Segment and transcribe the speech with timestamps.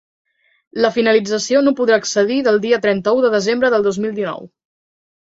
[0.85, 4.49] La finalització no podrà excedir del dia trenta-u de desembre de dos mil dinou.